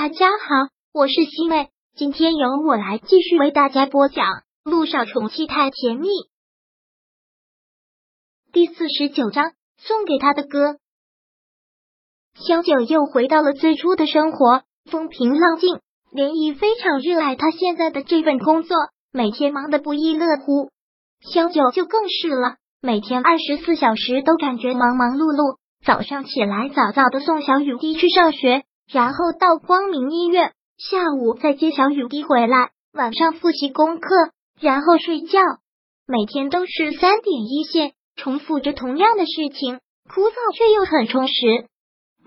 [0.00, 4.26] 大家好，我是西妹，今天由我来继续为大家播讲
[4.62, 6.06] 《路上宠妻太甜蜜》
[8.52, 10.76] 第四十九章，送给他的歌。
[12.36, 15.80] 萧九又回到了最初的生活，风平浪静。
[16.12, 18.76] 连毅非常热爱他现在的这份工作，
[19.10, 20.70] 每天忙得不亦乐乎。
[21.28, 25.58] 萧九就更是了，每天二十四小时都感觉忙忙碌碌。
[25.84, 28.62] 早上起来早早的送小雨滴去上学。
[28.90, 34.08] 然后到光明医院，下午再接小雨滴回来，晚上复习功课，
[34.60, 35.38] 然后睡觉。
[36.06, 41.34] 每天都是三点一线，重复着同样的事情，枯燥却又很充实。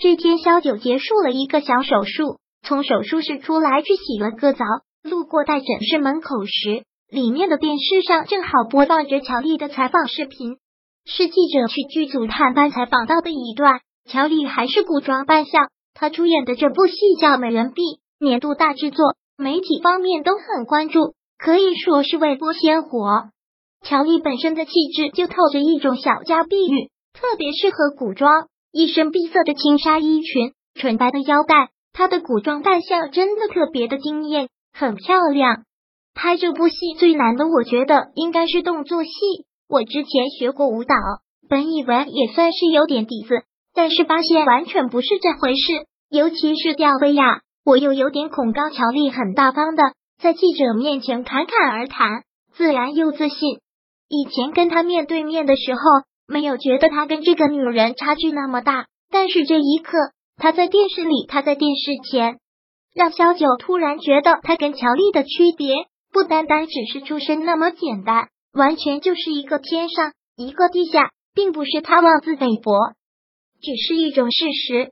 [0.00, 4.64] 这天，肖九结束了一个小手术，从手术室出来去洗了个澡，
[5.04, 10.56] 路过待诊室门口时，里面的电视上正好播放着乔丽的采访视频，
[11.04, 13.80] 是记者去剧组探班采访到的一段。
[14.10, 15.68] 乔丽还是古装扮相。
[16.00, 17.82] 他出演的这部戏叫《美人币》，
[18.20, 23.30] 年度大制作，媒体方面都很关注，可以说是未播先火。
[23.82, 35.64] 乔丽本身的气质就透着一种小家碧玉，特别适合古装，一身碧色的轻纱衣裙，纯白的腰带，她的古装扮相真的特别的惊艳，很漂亮。
[36.14, 39.10] 拍这部戏最难的，我觉得应该是动作戏。
[39.68, 40.94] 我之前学过舞蹈，
[41.48, 43.42] 本以为也算是有点底子。
[43.74, 48.70] 但是发现完全不是这回事，尤其是吊威亚，我又有点恐高。
[48.70, 49.82] 乔丽很大方的
[50.18, 52.22] 在记者面前侃侃而谈，
[52.54, 53.58] 自然又自信。
[54.08, 55.80] 以前跟他面对面的时候，
[56.26, 59.98] 没有觉得他跟这个女人差距那么大，但是这一刻，
[60.38, 62.38] 他在电视里，他在电视前，
[62.94, 65.74] 让小九突然觉得他跟乔丽的区别
[66.10, 72.72] 不单单只是出身那么简单，完全就是一个天上一个地下，并不是他妄自菲薄。
[73.60, 74.90] 只是一种事实。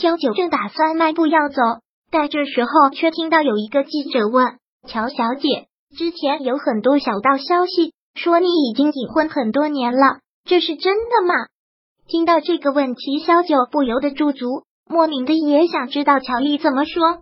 [0.00, 1.62] 萧九正打算迈步要走，
[2.10, 11.34] 但这时候却听到有一个记者问：“乔小姐，之前有很多小道消息说你已经隐婚很多年了，这是真的吗？”
[12.06, 17.20] 听到这个问题，萧九不由得驻足，莫名的也想知道乔丽怎么说。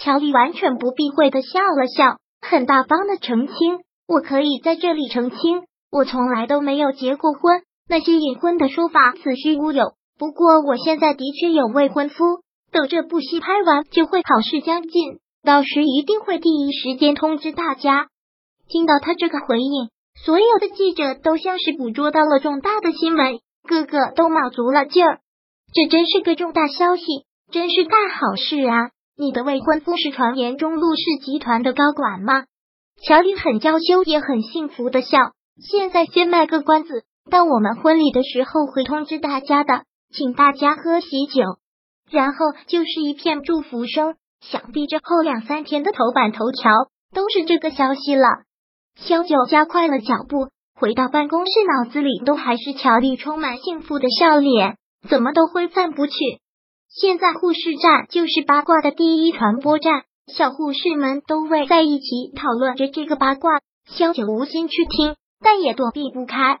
[0.00, 12.42] 乔丽完全不避讳的笑了笑，很大方的澄清：“我可以在这里澄清，我从来都没有结过婚，那些隐婚的说法子虚乌有。”不过我现在的确有未婚夫，
[12.72, 18.08] 等这部戏拍完就会好事将近，到时一定会第一时间通知大家。
[18.68, 19.90] 听到他这个回应，
[20.24, 25.20] 所有的记者都像是捕捉到了重大的新闻，个个都卯足了劲儿。
[25.72, 27.04] 这真是个重大消息，
[27.52, 28.90] 真是大好事啊！
[29.16, 32.44] 你的未婚夫是传言中陆氏集团的高管吗？
[33.06, 35.18] 乔丽很娇羞也很幸福的笑。
[35.62, 39.84] 现在先卖个关子，到我们婚礼的时候会通知大家的。
[40.10, 41.42] 请大家喝喜酒，
[42.10, 44.14] 然后就是一片祝福声。
[44.40, 46.70] 想必这后两三天的头版头条
[47.12, 48.26] 都是这个消息了。
[48.94, 54.76] 萧九加快了脚步，回到办公室，脑子里都还是乔丽充满幸福的笑脸，
[55.08, 56.14] 怎么都挥散不去。
[56.88, 63.60] 现在护士站就是八卦的第一传播站，小护士们都围在一起讨论着这个八卦。
[63.90, 66.60] 萧九无心去听，但也躲避不开。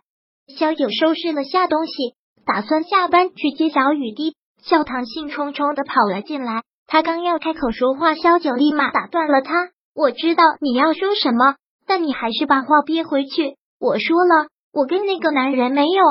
[0.58, 2.17] 萧九收拾了下东西。
[2.48, 6.62] 打算下班去接小雨滴，小唐兴冲冲的跑了进来。
[6.86, 9.68] 他刚要开口说话，萧九立马打断了他。
[9.94, 13.56] 我知道你要说什么，但你还是把话憋回去。
[13.78, 16.02] 我说了，我跟那个男人没有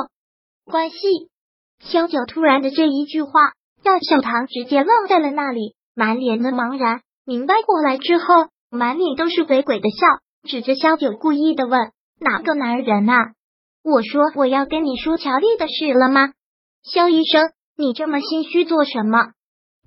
[0.64, 0.96] 关系。
[1.80, 3.50] 萧九突然的这一句话，
[3.82, 7.00] 让小唐直接愣在了那里，满脸的茫然。
[7.26, 10.06] 明白过来之后，满脸都是鬼鬼的笑，
[10.48, 11.90] 指着萧九故意的问
[12.22, 13.32] ：“哪个男人啊？”
[13.90, 16.32] 我说我要跟你说乔丽的事了吗？
[16.82, 19.32] 肖医生，你这么心虚做什么？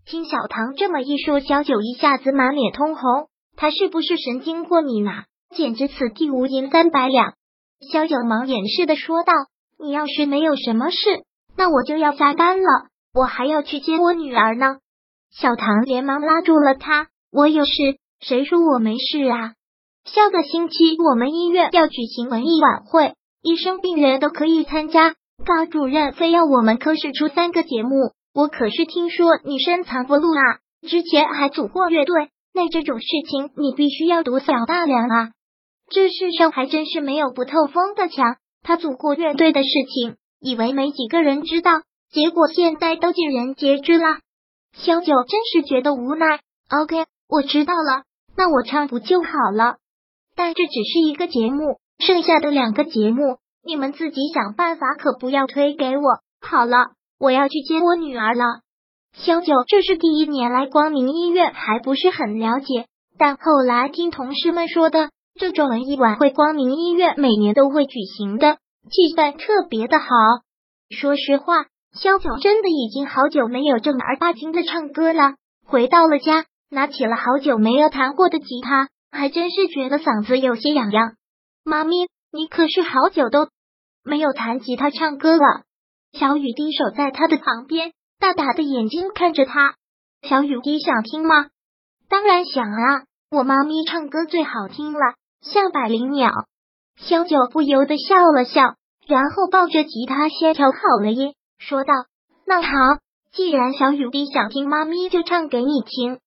[0.07, 3.27] 听小唐这么一说，小九一下子满脸通红。
[3.55, 5.25] 他是不是神经过敏啊？
[5.55, 7.35] 简直此地无银三百两。
[7.91, 9.33] 肖九忙掩饰的说道
[9.77, 10.97] ：“你要是没有什么事，
[11.55, 14.77] 那我就要下班了，我还要去接我女儿呢。”
[15.29, 17.71] 小唐连忙拉住了他：“我有事？
[18.19, 19.53] 谁说我没事啊？
[20.05, 25.15] 下个星期我们医院要举行文艺晚会。”医生、病人都可以参加。
[25.43, 30.59] 高主任非要我们科室出三个节目，我可是听说你深藏不露啊！
[30.87, 35.29] 之前还组过乐队，那这种事情你必须要多小大梁啊！
[35.89, 38.37] 这世上还真是没有不透风的墙。
[38.63, 41.71] 他组过乐队的事情，以为没几个人知道，
[42.11, 44.19] 结果现在都尽人皆知了。
[44.73, 46.39] 小九真是觉得无奈。
[46.69, 48.03] OK，我知道了，
[48.37, 49.77] 那我唱不就好了？
[50.35, 51.79] 但这只是一个节目。
[52.01, 56.03] 剩下的两个节目，你们自己想办法，可不要推给我。
[56.41, 56.77] 好了，
[57.19, 58.43] 我要去接我女儿了。
[59.13, 62.87] 小九这是第一年来光明医院，还不是很了解。
[63.19, 65.09] 但后来听同事们说的，
[65.39, 68.57] 这种文艺晚会光明医院每年都会举行的，
[68.89, 70.05] 气氛特别的好。
[70.89, 75.35] 说实话，萧九真的已经好久没有正儿八经的唱歌了。
[75.67, 81.13] 回到了家，拿起了好久没有弹过的吉他，还真是觉得嗓子有些痒痒。
[81.63, 83.47] 妈咪，你可是好久都
[84.03, 85.63] 没有弹吉他唱歌了。
[86.11, 89.75] 小雨滴守在他的旁边，大大的眼睛看着他。
[90.21, 91.47] 小雨滴想听吗？
[92.09, 93.03] 当然想啊。
[93.31, 94.99] 我妈咪唱歌最好听了，
[95.41, 96.33] 像百灵鸟。
[96.97, 98.75] 萧九不由得笑了笑，
[99.07, 101.93] 然后抱着吉他先调好了音，说道
[102.45, 102.69] ：“那好，
[103.31, 106.19] 既然小雨滴想听，妈咪就唱给你听。”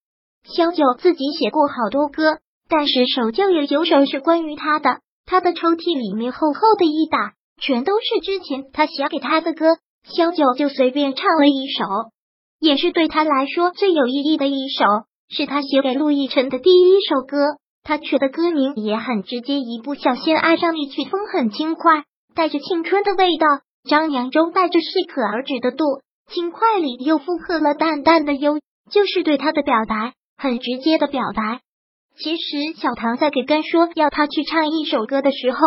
[0.48, 2.38] 萧九自己写过好多歌，
[2.70, 5.00] 但是手就有九首是关于他的。
[5.26, 9.76] 他的抽屉里面厚厚的一沓，全都是之前他写给他的歌。
[10.04, 11.84] 萧九就随便唱了一首，
[12.60, 14.84] 也是对他来说最有意义的一首。
[15.30, 17.38] 是他写给陆亦辰的第一首歌，
[17.82, 22.04] 他取的歌名也很直接，一不小心爱上你，曲风很轻快，
[22.34, 23.46] 带着青春的味道，
[23.88, 25.84] 张扬中带着适可而止的度，
[26.30, 28.60] 轻快里又附和了淡淡的忧，
[28.90, 31.60] 就是对他的表达，很直接的表达。
[32.16, 35.58] 其实小唐在给根说要他去唱一首歌的时候，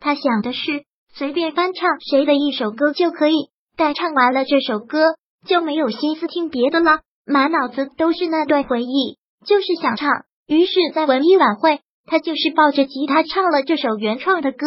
[0.00, 0.84] 他想的是
[1.14, 5.14] 随便翻唱谁的一首歌就可以，但唱完了这首歌
[5.46, 7.00] 就没有心思听别的了。
[7.24, 10.10] 满脑子都是那段回忆，就是想唱。
[10.46, 14.66] 于是，在文艺晚会，他就是抱着吉他唱了这首原创的歌。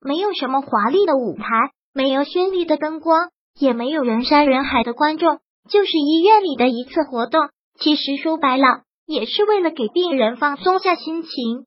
[0.00, 1.44] 没有什么华丽的舞台，
[1.92, 7.48] 没有绚丽的灯光，也没有人山人海的观众，就是医院里的一次活动。
[7.80, 11.66] 其实说白了，也是为了给病人放松下心情。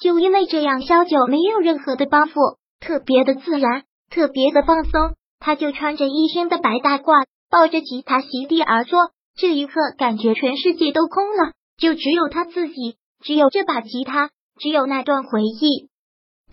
[0.00, 5.14] 就因为这样，萧九没有任何的包袱，特别的自然，特别的放松。
[5.38, 8.98] 他就穿着一身的白大褂，抱着吉他席地而坐。
[9.36, 15.90] 这一刻，感觉全世界都空了，就只有他自己，只有这把吉他，只有那段回忆。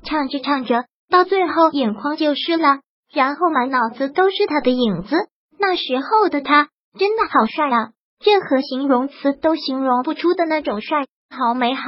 [0.03, 2.81] 唱着唱着，到最后眼眶就湿了，
[3.13, 5.15] 然后满脑子都是他的影子。
[5.57, 6.67] 那时候的他
[6.99, 7.91] 真的好帅啊，
[8.25, 11.83] 任何形容词都形容不出的那种帅，好美好。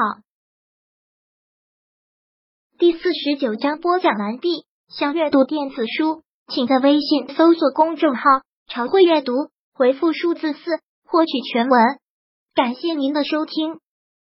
[2.77, 4.67] 第四十九章播讲完毕。
[4.87, 8.21] 想阅读电子书，请在微信搜索公众号
[8.69, 9.33] “常会阅读”，
[9.73, 10.59] 回复数字四。
[11.09, 11.81] 获取全文，
[12.53, 13.79] 感谢您的收听。